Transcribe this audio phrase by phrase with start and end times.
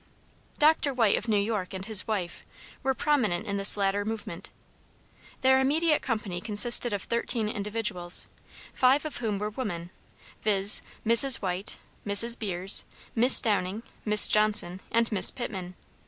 [0.57, 0.95] Dr.
[0.95, 2.43] White of New York, and his wife,
[2.81, 4.49] were prominent in this latter movement.
[5.41, 8.27] Their immediate company consisted of thirteen individuals,
[8.73, 9.91] five of whom were women,
[10.41, 11.35] viz.: Mrs.
[11.39, 12.39] White, Mrs.
[12.39, 12.83] Beers,
[13.13, 15.75] Miss Downing, Miss Johnson, and Miss Pitman.